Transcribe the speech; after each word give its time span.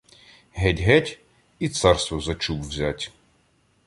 Геть, 0.55 0.79
геть— 0.79 1.19
і 1.59 1.69
царство 1.69 2.21
за 2.21 2.35
чуб 2.35 2.61
взять. 2.61 3.11